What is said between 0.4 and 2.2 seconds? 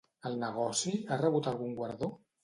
negoci ha rebut algun guardó?